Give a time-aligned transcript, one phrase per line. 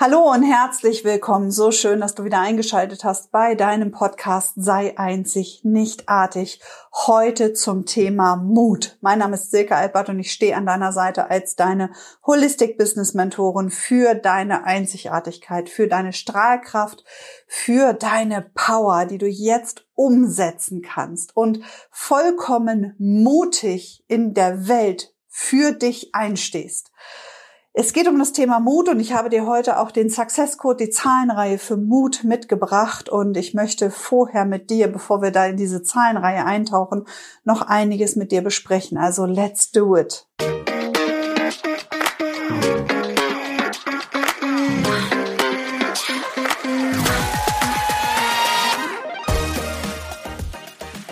[0.00, 1.50] Hallo und herzlich willkommen.
[1.50, 6.60] So schön, dass du wieder eingeschaltet hast bei deinem Podcast Sei einzig, nicht artig.
[7.08, 8.96] Heute zum Thema Mut.
[9.00, 11.90] Mein Name ist Silke Albert und ich stehe an deiner Seite als deine
[12.24, 17.02] Holistic Business Mentorin für deine Einzigartigkeit, für deine Strahlkraft,
[17.48, 21.58] für deine Power, die du jetzt umsetzen kannst und
[21.90, 26.92] vollkommen mutig in der Welt für dich einstehst.
[27.80, 30.84] Es geht um das Thema Mut und ich habe dir heute auch den Success Code,
[30.84, 35.56] die Zahlenreihe für Mut mitgebracht und ich möchte vorher mit dir, bevor wir da in
[35.56, 37.04] diese Zahlenreihe eintauchen,
[37.44, 38.98] noch einiges mit dir besprechen.
[38.98, 40.26] Also let's do it.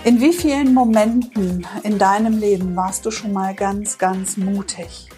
[0.02, 5.08] In wie vielen Momenten in deinem Leben warst du schon mal ganz, ganz mutig?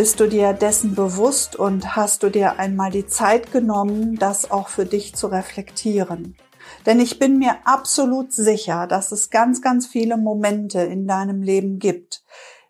[0.00, 4.68] Bist du dir dessen bewusst und hast du dir einmal die Zeit genommen, das auch
[4.68, 6.38] für dich zu reflektieren?
[6.86, 11.78] Denn ich bin mir absolut sicher, dass es ganz, ganz viele Momente in deinem Leben
[11.78, 12.24] gibt,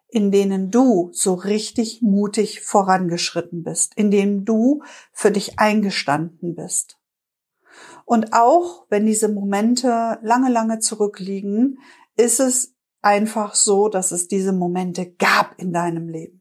[0.08, 6.98] in denen du so richtig mutig vorangeschritten bist, in denen du für dich eingestanden bist.
[8.06, 11.78] Und auch wenn diese Momente lange, lange zurückliegen,
[12.16, 16.39] ist es einfach so, dass es diese Momente gab in deinem Leben.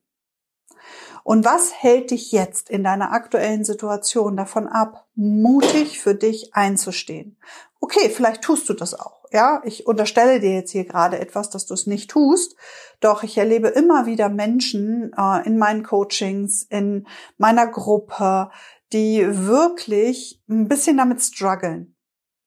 [1.29, 7.37] Und was hält dich jetzt in deiner aktuellen Situation davon ab, mutig für dich einzustehen?
[7.79, 9.25] Okay, vielleicht tust du das auch.
[9.31, 12.55] Ja, ich unterstelle dir jetzt hier gerade etwas, dass du es nicht tust.
[12.99, 17.05] Doch ich erlebe immer wieder Menschen äh, in meinen Coachings, in
[17.37, 18.49] meiner Gruppe,
[18.91, 21.95] die wirklich ein bisschen damit strugglen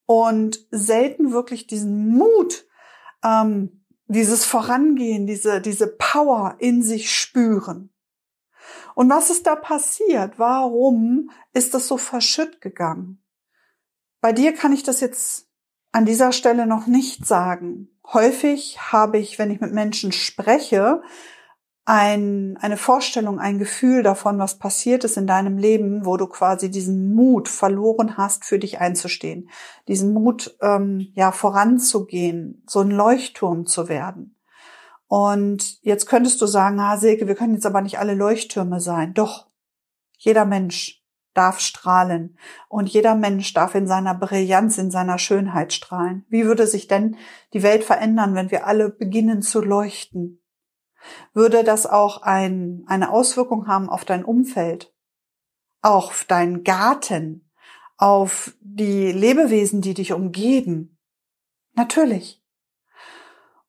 [0.06, 2.66] und selten wirklich diesen Mut,
[3.22, 7.91] ähm, dieses Vorangehen, diese, diese Power in sich spüren.
[8.94, 10.38] Und was ist da passiert?
[10.38, 13.22] Warum ist das so verschütt gegangen?
[14.20, 15.48] Bei dir kann ich das jetzt
[15.90, 17.88] an dieser Stelle noch nicht sagen.
[18.12, 21.02] Häufig habe ich, wenn ich mit Menschen spreche,
[21.84, 26.70] ein, eine Vorstellung, ein Gefühl davon, was passiert ist in deinem Leben, wo du quasi
[26.70, 29.50] diesen Mut verloren hast, für dich einzustehen,
[29.88, 34.36] diesen Mut, ähm, ja, voranzugehen, so ein Leuchtturm zu werden.
[35.12, 39.12] Und jetzt könntest du sagen, ah, Silke, wir können jetzt aber nicht alle Leuchttürme sein.
[39.12, 39.46] Doch,
[40.16, 42.38] jeder Mensch darf strahlen
[42.70, 46.24] und jeder Mensch darf in seiner Brillanz, in seiner Schönheit strahlen.
[46.30, 47.18] Wie würde sich denn
[47.52, 50.42] die Welt verändern, wenn wir alle beginnen zu leuchten?
[51.34, 54.94] Würde das auch ein, eine Auswirkung haben auf dein Umfeld,
[55.82, 57.52] auf deinen Garten,
[57.98, 60.98] auf die Lebewesen, die dich umgeben?
[61.74, 62.42] Natürlich.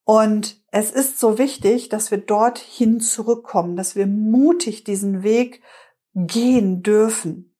[0.05, 5.61] Und es ist so wichtig, dass wir dorthin zurückkommen, dass wir mutig diesen Weg
[6.15, 7.55] gehen dürfen.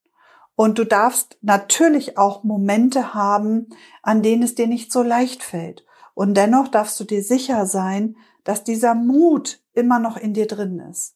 [0.55, 3.67] Und du darfst natürlich auch Momente haben,
[4.01, 5.85] an denen es dir nicht so leicht fällt.
[6.15, 10.79] Und dennoch darfst du dir sicher sein, dass dieser Mut immer noch in dir drin
[10.79, 11.15] ist.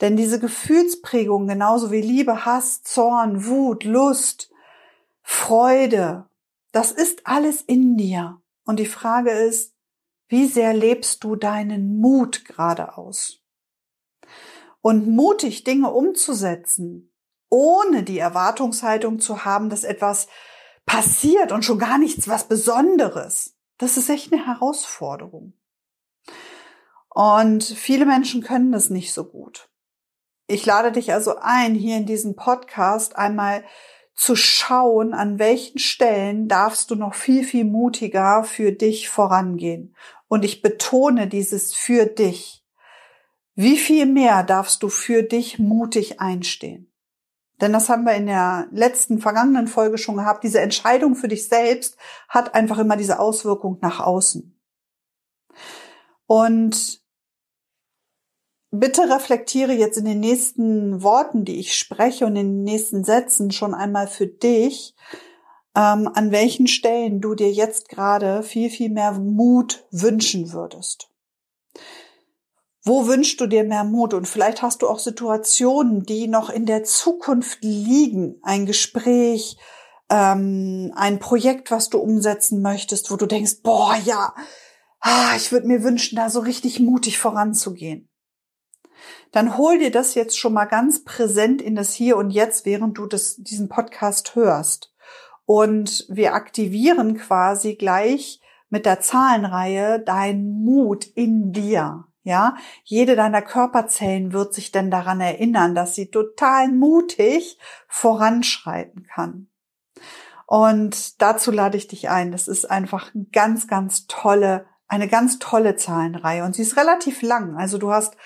[0.00, 4.50] Denn diese Gefühlsprägung, genauso wie Liebe, Hass, Zorn, Wut, Lust,
[5.20, 6.30] Freude,
[6.72, 8.40] das ist alles in dir.
[8.64, 9.75] Und die Frage ist,
[10.28, 13.42] wie sehr lebst du deinen Mut gerade aus?
[14.80, 17.12] Und mutig Dinge umzusetzen,
[17.48, 20.28] ohne die Erwartungshaltung zu haben, dass etwas
[20.84, 23.56] passiert und schon gar nichts was Besonderes.
[23.78, 25.52] Das ist echt eine Herausforderung.
[27.08, 29.68] Und viele Menschen können das nicht so gut.
[30.48, 33.64] Ich lade dich also ein, hier in diesem Podcast einmal
[34.14, 39.94] zu schauen, an welchen Stellen darfst du noch viel, viel mutiger für dich vorangehen
[40.28, 42.64] und ich betone dieses für dich.
[43.54, 46.92] Wie viel mehr darfst du für dich mutig einstehen?
[47.60, 50.44] Denn das haben wir in der letzten vergangenen Folge schon gehabt.
[50.44, 51.96] Diese Entscheidung für dich selbst
[52.28, 54.60] hat einfach immer diese Auswirkung nach außen.
[56.26, 57.00] Und
[58.70, 63.50] bitte reflektiere jetzt in den nächsten Worten, die ich spreche und in den nächsten Sätzen
[63.52, 64.94] schon einmal für dich,
[65.76, 71.10] ähm, an welchen Stellen du dir jetzt gerade viel, viel mehr Mut wünschen würdest.
[72.82, 74.14] Wo wünschst du dir mehr Mut?
[74.14, 78.38] Und vielleicht hast du auch Situationen, die noch in der Zukunft liegen.
[78.42, 79.58] Ein Gespräch,
[80.08, 84.34] ähm, ein Projekt, was du umsetzen möchtest, wo du denkst, boah, ja,
[85.00, 88.08] ah, ich würde mir wünschen, da so richtig mutig voranzugehen.
[89.32, 92.96] Dann hol dir das jetzt schon mal ganz präsent in das Hier und Jetzt, während
[92.96, 94.95] du das, diesen Podcast hörst.
[95.46, 102.04] Und wir aktivieren quasi gleich mit der Zahlenreihe deinen Mut in dir.
[102.24, 107.56] Ja, jede deiner Körperzellen wird sich denn daran erinnern, dass sie total mutig
[107.86, 109.46] voranschreiten kann.
[110.46, 112.32] Und dazu lade ich dich ein.
[112.32, 116.44] Das ist einfach eine ganz, ganz tolle, eine ganz tolle Zahlenreihe.
[116.44, 117.56] Und sie ist relativ lang.
[117.56, 118.16] Also du hast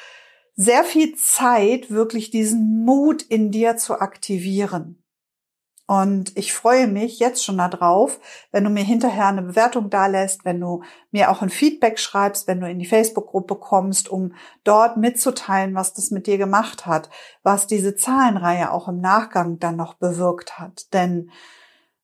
[0.54, 4.99] sehr viel Zeit, wirklich diesen Mut in dir zu aktivieren.
[5.90, 8.20] Und ich freue mich jetzt schon darauf,
[8.52, 12.60] wenn du mir hinterher eine Bewertung dalässt, wenn du mir auch ein Feedback schreibst, wenn
[12.60, 17.10] du in die Facebook-Gruppe kommst, um dort mitzuteilen, was das mit dir gemacht hat,
[17.42, 20.94] was diese Zahlenreihe auch im Nachgang dann noch bewirkt hat.
[20.94, 21.32] Denn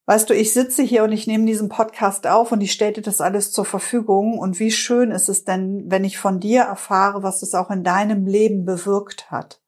[0.08, 3.02] Weißt du, ich sitze hier und ich nehme diesen Podcast auf und ich stelle dir
[3.02, 4.38] das alles zur Verfügung.
[4.38, 7.82] Und wie schön ist es denn, wenn ich von dir erfahre, was es auch in
[7.84, 9.60] deinem Leben bewirkt hat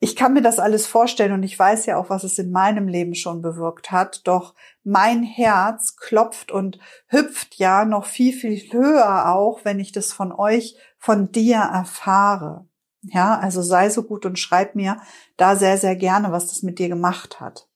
[0.00, 2.88] ich kann mir das alles vorstellen und ich weiß ja auch, was es in meinem
[2.88, 4.26] Leben schon bewirkt hat.
[4.26, 10.12] Doch mein Herz klopft und hüpft ja noch viel, viel höher auch, wenn ich das
[10.12, 12.68] von euch, von dir erfahre.
[13.02, 15.00] Ja, also sei so gut und schreib mir
[15.36, 17.68] da sehr, sehr gerne, was das mit dir gemacht hat.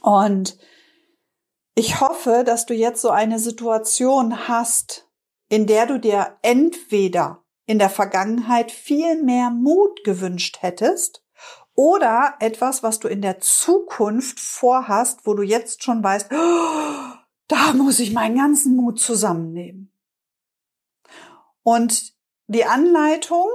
[0.00, 0.58] Und
[1.74, 5.08] ich hoffe, dass du jetzt so eine Situation hast,
[5.48, 11.22] in der du dir entweder in der Vergangenheit viel mehr Mut gewünscht hättest
[11.74, 16.30] oder etwas, was du in der Zukunft vorhast, wo du jetzt schon weißt,
[17.48, 19.92] da muss ich meinen ganzen Mut zusammennehmen.
[21.62, 22.14] Und
[22.46, 23.50] die Anleitung,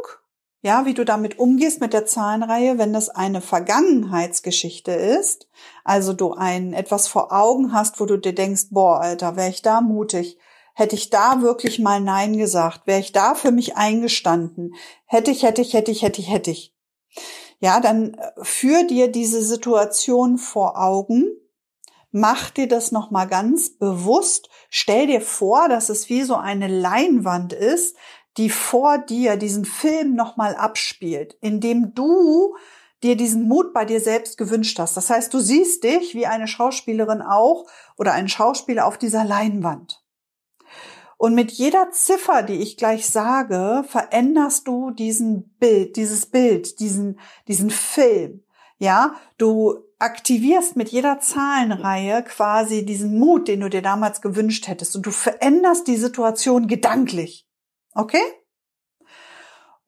[0.61, 5.47] ja, wie du damit umgehst mit der Zahlenreihe, wenn das eine Vergangenheitsgeschichte ist,
[5.83, 9.63] also du ein etwas vor Augen hast, wo du dir denkst, boah, Alter, wäre ich
[9.63, 10.37] da mutig,
[10.81, 14.73] Hätte ich da wirklich mal Nein gesagt, wäre ich da für mich eingestanden,
[15.05, 16.73] hätte ich, hätte ich, hätte ich, hätte ich, hätte ich.
[17.59, 21.27] Ja, dann äh, führ dir diese Situation vor Augen,
[22.09, 27.53] mach dir das nochmal ganz bewusst, stell dir vor, dass es wie so eine Leinwand
[27.53, 27.95] ist,
[28.37, 32.55] die vor dir diesen Film nochmal abspielt, indem du
[33.03, 34.97] dir diesen Mut bei dir selbst gewünscht hast.
[34.97, 37.67] Das heißt, du siehst dich wie eine Schauspielerin auch
[37.99, 40.00] oder ein Schauspieler auf dieser Leinwand.
[41.21, 47.19] Und mit jeder Ziffer, die ich gleich sage, veränderst du diesen Bild, dieses Bild, diesen,
[47.47, 48.43] diesen Film.
[48.79, 54.95] Ja, du aktivierst mit jeder Zahlenreihe quasi diesen Mut, den du dir damals gewünscht hättest.
[54.95, 57.47] Und du veränderst die Situation gedanklich.
[57.93, 58.23] Okay?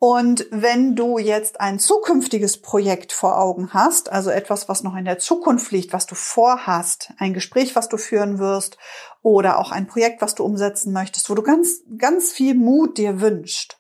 [0.05, 5.05] Und wenn du jetzt ein zukünftiges Projekt vor Augen hast, also etwas, was noch in
[5.05, 8.77] der Zukunft liegt, was du vorhast, ein Gespräch, was du führen wirst
[9.21, 13.21] oder auch ein Projekt, was du umsetzen möchtest, wo du ganz, ganz viel Mut dir
[13.21, 13.79] wünscht,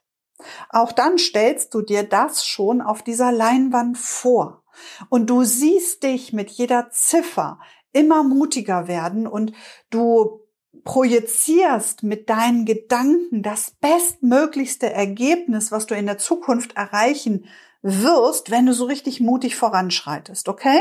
[0.69, 4.63] auch dann stellst du dir das schon auf dieser Leinwand vor.
[5.09, 7.59] Und du siehst dich mit jeder Ziffer
[7.91, 9.51] immer mutiger werden und
[9.89, 10.42] du
[10.83, 17.45] projizierst mit deinen Gedanken das bestmöglichste Ergebnis, was du in der Zukunft erreichen
[17.81, 20.79] wirst, wenn du so richtig mutig voranschreitest, okay?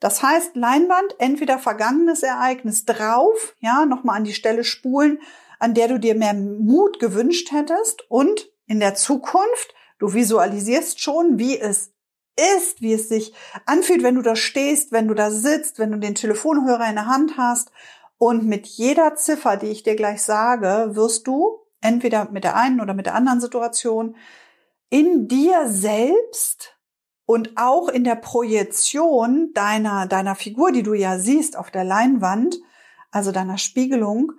[0.00, 5.20] Das heißt, Leinwand, entweder vergangenes Ereignis drauf, ja, nochmal an die Stelle spulen,
[5.58, 11.38] an der du dir mehr Mut gewünscht hättest und in der Zukunft, du visualisierst schon,
[11.38, 11.92] wie es
[12.56, 13.34] ist, wie es sich
[13.66, 17.06] anfühlt, wenn du da stehst, wenn du da sitzt, wenn du den Telefonhörer in der
[17.06, 17.72] Hand hast
[18.18, 22.80] und mit jeder Ziffer, die ich dir gleich sage, wirst du entweder mit der einen
[22.80, 24.16] oder mit der anderen Situation
[24.90, 26.76] in dir selbst
[27.26, 32.58] und auch in der Projektion deiner, deiner Figur, die du ja siehst auf der Leinwand,
[33.10, 34.32] also deiner Spiegelung,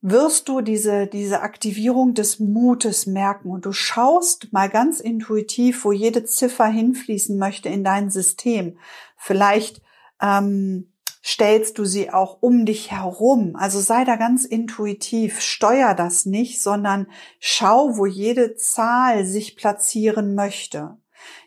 [0.00, 5.90] wirst du diese, diese Aktivierung des Mutes merken und du schaust mal ganz intuitiv, wo
[5.90, 8.78] jede Ziffer hinfließen möchte in dein System.
[9.16, 9.82] Vielleicht
[10.22, 10.92] ähm,
[11.26, 13.56] stellst du sie auch um dich herum.
[13.56, 17.08] Also sei da ganz intuitiv, steuer das nicht, sondern
[17.40, 20.98] schau, wo jede Zahl sich platzieren möchte.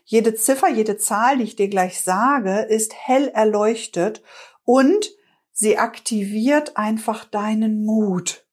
[0.04, 4.22] Jede Ziffer, jede Zahl, die ich dir gleich sage, ist hell erleuchtet
[4.64, 5.08] und
[5.52, 8.44] sie aktiviert einfach deinen Mut.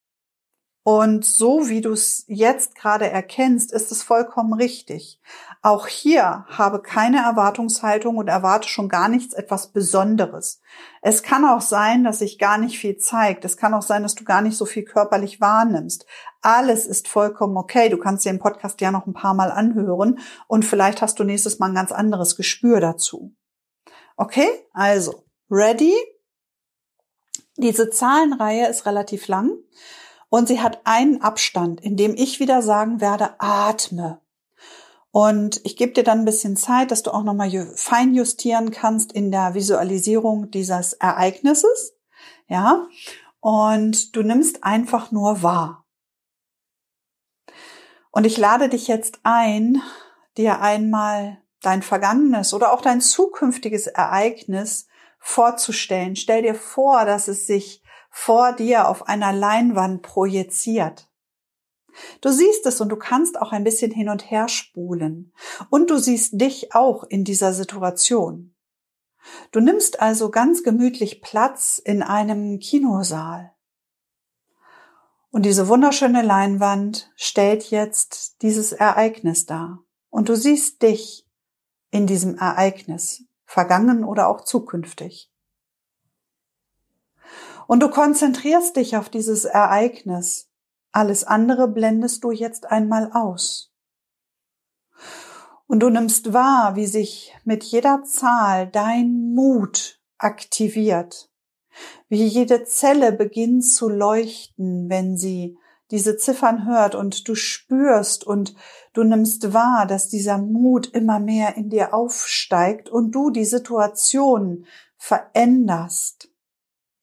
[0.84, 5.20] Und so wie du es jetzt gerade erkennst, ist es vollkommen richtig.
[5.62, 10.62] Auch hier habe keine Erwartungshaltung und erwarte schon gar nichts etwas Besonderes.
[11.02, 13.44] Es kann auch sein, dass sich gar nicht viel zeigt.
[13.44, 16.06] Es kann auch sein, dass du gar nicht so viel körperlich wahrnimmst.
[16.42, 17.90] Alles ist vollkommen okay.
[17.90, 21.24] Du kannst dir den Podcast ja noch ein paar Mal anhören und vielleicht hast du
[21.24, 23.34] nächstes Mal ein ganz anderes Gespür dazu.
[24.16, 25.94] Okay, also, ready?
[27.58, 29.58] Diese Zahlenreihe ist relativ lang.
[30.30, 34.22] Und sie hat einen Abstand, in dem ich wieder sagen werde, atme.
[35.12, 39.12] Und ich gebe dir dann ein bisschen Zeit, dass du auch nochmal fein justieren kannst
[39.12, 41.94] in der Visualisierung dieses Ereignisses.
[42.48, 42.88] Ja.
[43.40, 45.86] Und du nimmst einfach nur wahr.
[48.12, 49.82] Und ich lade dich jetzt ein,
[50.38, 54.88] dir einmal dein vergangenes oder auch dein zukünftiges Ereignis
[55.20, 56.16] vorzustellen.
[56.16, 61.10] Stell dir vor, dass es sich vor dir auf einer Leinwand projiziert.
[62.22, 65.34] Du siehst es und du kannst auch ein bisschen hin und her spulen.
[65.70, 68.56] Und du siehst dich auch in dieser Situation.
[69.52, 73.54] Du nimmst also ganz gemütlich Platz in einem Kinosaal.
[75.32, 79.84] Und diese wunderschöne Leinwand stellt jetzt dieses Ereignis dar.
[80.10, 81.28] Und du siehst dich
[81.92, 85.32] in diesem Ereignis, vergangen oder auch zukünftig.
[87.68, 90.47] Und du konzentrierst dich auf dieses Ereignis.
[90.98, 93.72] Alles andere blendest du jetzt einmal aus.
[95.68, 101.30] Und du nimmst wahr, wie sich mit jeder Zahl dein Mut aktiviert,
[102.10, 105.60] wie jede Zelle beginnt zu leuchten, wenn sie
[105.92, 108.56] diese Ziffern hört und du spürst und
[108.94, 114.66] du nimmst wahr, dass dieser Mut immer mehr in dir aufsteigt und du die Situation
[114.98, 116.32] veränderst,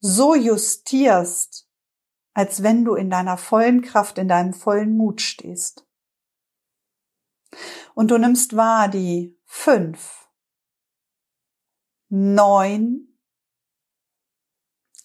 [0.01, 1.64] so justierst,
[2.35, 5.87] als wenn du in deiner vollen Kraft, in deinem vollen Mut stehst.
[7.95, 10.29] Und du nimmst wahr die fünf,
[12.09, 13.17] neun,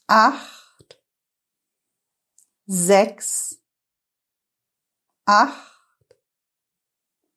[0.08, 1.00] acht,
[2.66, 3.62] sechs,
[5.24, 6.18] acht,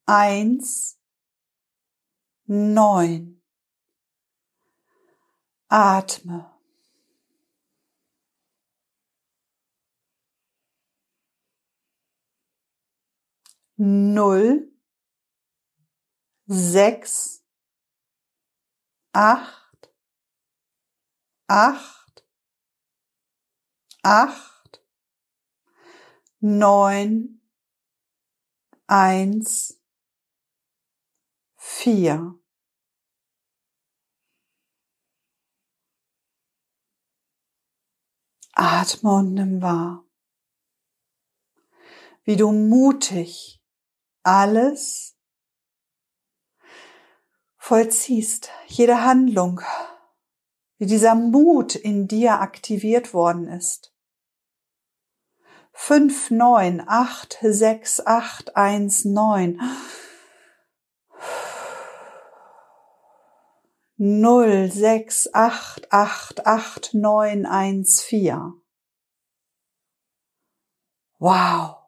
[0.08, 1.00] eins,
[2.46, 3.44] neun.
[5.68, 6.53] Atme.
[13.86, 14.72] Null,
[16.46, 17.44] sechs,
[19.12, 19.94] acht,
[21.50, 22.26] acht,
[24.04, 24.86] acht,
[26.40, 27.42] neun,
[28.88, 29.78] eins,
[31.58, 32.40] vier.
[38.54, 40.06] Atme und nimm wahr,
[42.24, 43.60] wie du mutig
[44.24, 45.16] alles
[47.58, 49.62] vollziehst, jede Handlung,
[50.78, 53.94] wie dieser Mut in dir aktiviert worden ist.
[55.72, 59.62] Fünf, neun, acht, sechs, acht, eins, neun.
[63.96, 68.54] Null, sechs, acht, acht, acht, neun, eins, vier.
[71.18, 71.83] Wow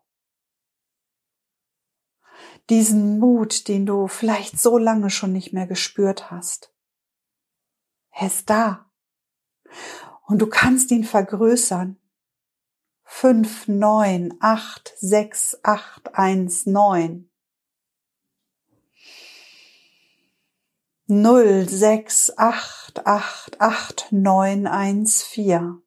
[2.70, 6.74] diesen Mut, den du vielleicht so lange schon nicht mehr gespürt hast.
[8.12, 8.90] Er ist da.
[10.26, 12.00] Und du kannst ihn vergrößern.
[13.04, 17.30] 5, 9, 8, 6, 8, 1, 9.
[21.08, 25.85] 0, 6, 8, 8, 8, 9, 1, 4.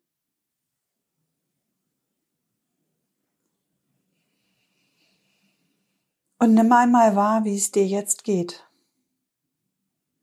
[6.38, 8.64] Und nimm einmal wahr, wie es dir jetzt geht.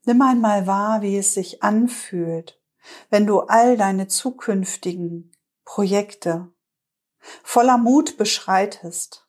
[0.06, 2.60] Nimm einmal wahr, wie es sich anfühlt,
[3.10, 5.32] wenn du all deine zukünftigen
[5.64, 6.48] Projekte
[7.42, 9.26] voller Mut beschreitest.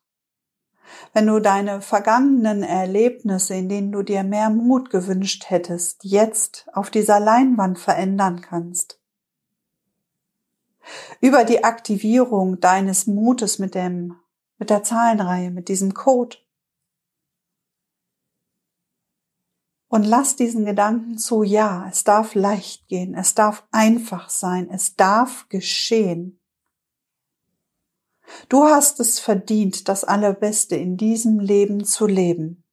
[1.12, 6.90] Wenn du deine vergangenen Erlebnisse, in denen du dir mehr Mut gewünscht hättest, jetzt auf
[6.90, 8.98] dieser Leinwand verändern kannst.
[11.20, 14.16] Über die Aktivierung deines Mutes mit dem,
[14.56, 16.38] mit der Zahlenreihe, mit diesem Code
[19.88, 24.96] Und lass diesen Gedanken zu, ja, es darf leicht gehen, es darf einfach sein, es
[24.96, 26.38] darf geschehen.
[28.50, 32.64] Du hast es verdient, das Allerbeste in diesem Leben zu leben.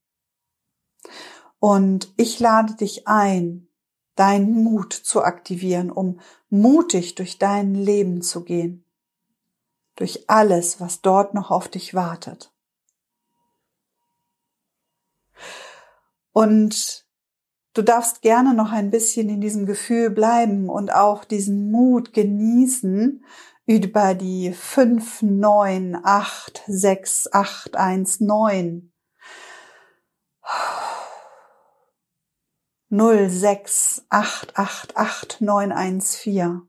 [1.60, 3.70] Und ich lade dich ein,
[4.16, 6.20] deinen Mut zu aktivieren, um
[6.50, 8.86] mutig durch dein Leben zu gehen,
[9.96, 12.52] durch alles, was dort noch auf dich wartet.
[16.34, 17.05] Und
[17.76, 23.22] Du darfst gerne noch ein bisschen in diesem Gefühl bleiben und auch diesen Mut genießen,
[23.66, 28.94] über die 5, 9, 8, 6, 8, 1, 9.
[32.90, 36.62] 0, 6, 8, 8, 8, 9, 1, 4.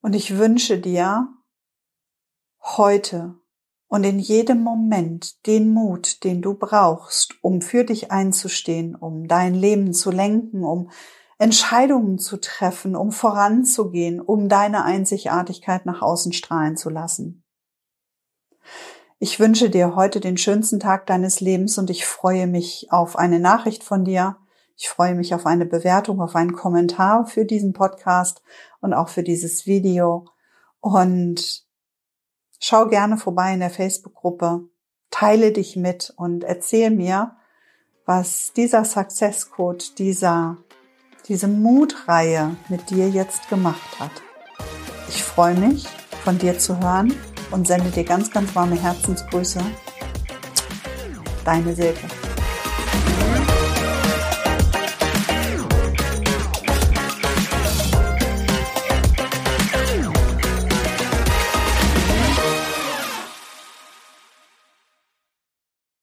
[0.00, 1.28] Und ich wünsche dir
[2.58, 3.41] heute
[3.92, 9.52] und in jedem Moment den Mut, den du brauchst, um für dich einzustehen, um dein
[9.52, 10.88] Leben zu lenken, um
[11.36, 17.44] Entscheidungen zu treffen, um voranzugehen, um deine Einzigartigkeit nach außen strahlen zu lassen.
[19.18, 23.40] Ich wünsche dir heute den schönsten Tag deines Lebens und ich freue mich auf eine
[23.40, 24.38] Nachricht von dir.
[24.74, 28.42] Ich freue mich auf eine Bewertung, auf einen Kommentar für diesen Podcast
[28.80, 30.30] und auch für dieses Video.
[30.80, 31.66] Und
[32.62, 34.60] schau gerne vorbei in der Facebook-Gruppe,
[35.10, 37.32] teile dich mit und erzähl mir,
[38.06, 40.58] was dieser Success Code, dieser,
[41.26, 44.12] diese Mutreihe mit dir jetzt gemacht hat.
[45.08, 45.86] Ich freue mich,
[46.24, 47.12] von dir zu hören
[47.50, 49.60] und sende dir ganz, ganz warme Herzensgrüße.
[51.44, 52.31] Deine Silke.